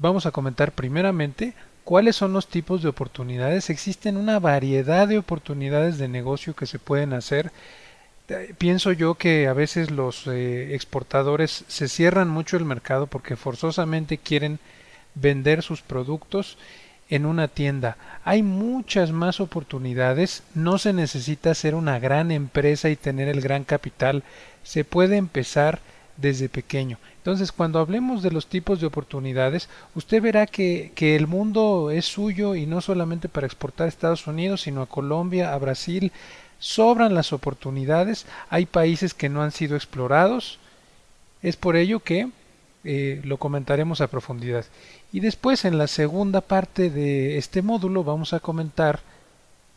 [0.00, 3.70] vamos a comentar primeramente cuáles son los tipos de oportunidades.
[3.70, 7.52] Existen una variedad de oportunidades de negocio que se pueden hacer.
[8.28, 13.36] Eh, pienso yo que a veces los eh, exportadores se cierran mucho el mercado porque
[13.36, 14.58] forzosamente quieren
[15.14, 16.56] vender sus productos
[17.10, 17.96] en una tienda.
[18.24, 23.64] Hay muchas más oportunidades, no se necesita ser una gran empresa y tener el gran
[23.64, 24.22] capital,
[24.62, 25.80] se puede empezar
[26.20, 26.98] desde pequeño.
[27.18, 32.06] Entonces, cuando hablemos de los tipos de oportunidades, usted verá que, que, el mundo es
[32.06, 36.12] suyo y no solamente para exportar a Estados Unidos, sino a Colombia, a Brasil.
[36.58, 40.58] Sobran las oportunidades, hay países que no han sido explorados.
[41.42, 42.28] Es por ello que
[42.84, 44.64] eh, lo comentaremos a profundidad.
[45.12, 49.00] Y después en la segunda parte de este módulo vamos a comentar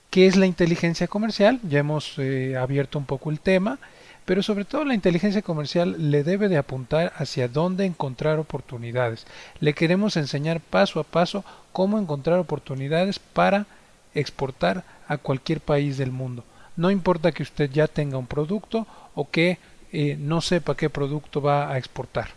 [0.09, 1.59] qué es la inteligencia comercial.
[1.67, 3.79] Ya hemos eh, abierto un poco el tema,
[4.26, 9.26] pero sobre todo la inteligencia comercial le debe de apuntar hacia dónde encontrar oportunidades.
[9.59, 13.65] Le queremos enseñar paso a paso cómo encontrar oportunidades para
[14.13, 16.43] exportar a cualquier país del mundo.
[16.76, 19.60] No importa que usted ya tenga un producto o que
[19.91, 22.30] eh, no sepa qué producto va a exportar.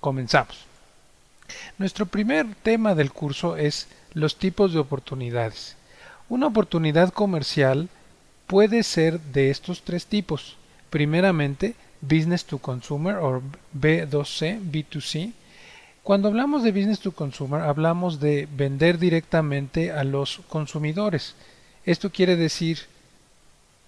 [0.00, 0.66] Comenzamos.
[1.78, 5.76] Nuestro primer tema del curso es los tipos de oportunidades.
[6.28, 7.88] Una oportunidad comercial
[8.46, 10.56] puede ser de estos tres tipos.
[10.90, 13.42] Primeramente, Business to Consumer o
[13.74, 15.32] B2C, B2C.
[16.02, 21.34] Cuando hablamos de Business to Consumer, hablamos de vender directamente a los consumidores.
[21.84, 22.78] Esto quiere decir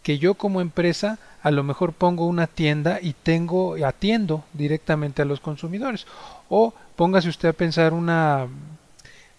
[0.03, 5.25] que yo como empresa a lo mejor pongo una tienda y tengo atiendo directamente a
[5.25, 6.07] los consumidores
[6.49, 8.47] o póngase usted a pensar una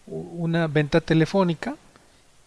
[0.07, 1.75] una venta telefónica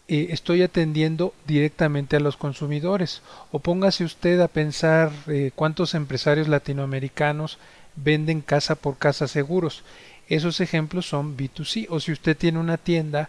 [0.07, 3.23] eh, estoy atendiendo directamente a los consumidores.
[3.53, 7.59] O póngase usted a pensar eh, cuántos empresarios latinoamericanos
[7.97, 9.83] venden casa por casa seguros.
[10.29, 13.29] Esos ejemplos son B2C o si usted tiene una tienda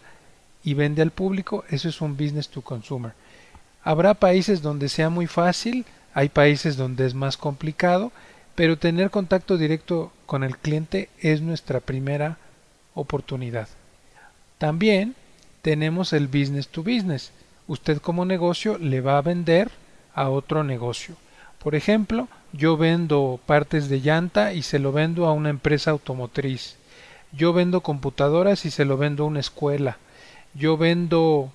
[0.63, 3.13] y vende al público eso es un business to consumer.
[3.83, 8.11] Habrá países donde sea muy fácil, hay países donde es más complicado,
[8.55, 12.37] pero tener contacto directo con el cliente es nuestra primera
[12.95, 13.67] oportunidad.
[14.57, 15.15] También
[15.65, 17.31] tenemos el business to business.
[17.67, 19.71] Usted como negocio le va a vender
[20.13, 21.15] a otro negocio.
[21.57, 26.75] Por ejemplo, yo vendo partes de llanta y se lo vendo a una empresa automotriz.
[27.31, 29.97] Yo vendo computadoras y se lo vendo a una escuela.
[30.53, 31.51] Yo vendo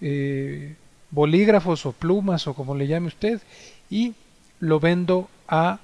[0.00, 0.74] eh,
[1.12, 3.40] bolígrafos o plumas o como le llame usted
[3.88, 4.14] y
[4.58, 5.78] lo vendo a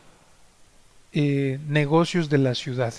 [1.12, 2.92] eh, negocios de la ciudad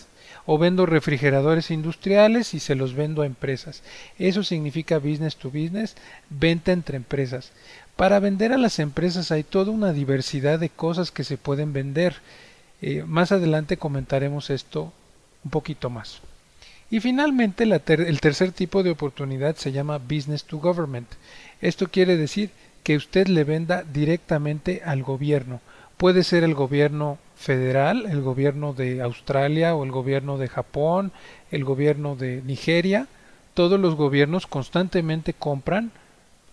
[0.45, 3.84] o vendo refrigeradores industriales y se los vendo a empresas.
[4.17, 5.95] Eso significa business to business,
[6.29, 7.51] venta entre empresas.
[7.95, 12.16] Para vender a las empresas hay toda una diversidad de cosas que se pueden vender.
[12.81, 14.94] Eh, más adelante comentaremos esto
[15.44, 16.22] un poquito más.
[16.91, 21.07] Y finalmente el tercer tipo de oportunidad se llama business to government.
[21.62, 22.50] Esto quiere decir
[22.84, 25.62] que usted le venda directamente al gobierno.
[25.97, 31.13] Puede ser el gobierno federal, el gobierno de Australia o el gobierno de Japón,
[31.51, 33.07] el gobierno de Nigeria.
[33.53, 35.91] Todos los gobiernos constantemente compran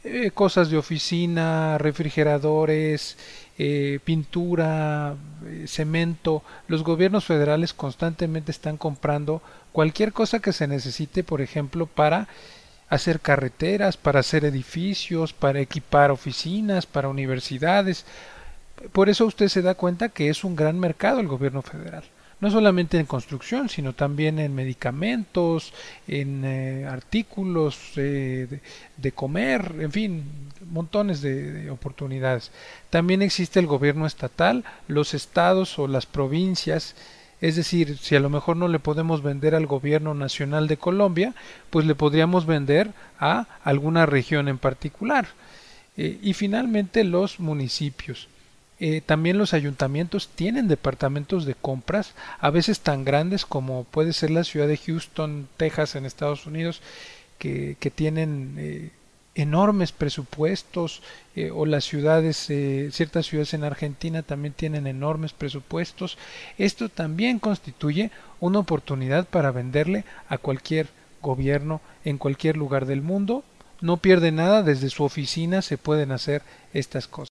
[0.04, 3.18] eh, cosas de oficina, refrigeradores,
[3.58, 6.44] eh, pintura, eh, cemento.
[6.68, 9.42] Los gobiernos federales constantemente están comprando
[9.72, 12.28] cualquier cosa que se necesite, por ejemplo, para
[12.88, 18.06] hacer carreteras, para hacer edificios, para equipar oficinas, para universidades.
[18.92, 22.04] Por eso usted se da cuenta que es un gran mercado el gobierno federal.
[22.38, 25.72] No solamente en construcción, sino también en medicamentos,
[26.06, 28.60] en eh, artículos eh,
[28.96, 30.24] de, comer, en fin,
[30.70, 32.50] montones de oportunidades.
[32.90, 36.94] También existe el gobierno estatal, los estados o las provincias
[37.40, 41.34] es decir, si a lo mejor no le podemos vender al gobierno nacional de Colombia,
[41.70, 45.26] pues le podríamos vender a alguna región en particular.
[45.96, 48.28] Eh, y finalmente los municipios.
[48.78, 54.30] Eh, también los ayuntamientos tienen departamentos de compras, a veces tan grandes como puede ser
[54.30, 56.82] la ciudad de Houston, Texas, en Estados Unidos,
[57.38, 58.90] que, tienen eh,
[59.34, 61.02] enormes presupuestos
[61.36, 62.36] eh, o las ciudades,
[62.90, 66.18] ciertas ciudades en Argentina también tienen enormes presupuestos.
[66.58, 68.10] Esto también constituye
[68.40, 70.88] una oportunidad para venderle a cualquier
[71.22, 73.42] gobierno en cualquier lugar del mundo.
[73.80, 76.42] No pierde nada, desde su oficina se pueden hacer
[76.72, 77.24] estas cosas.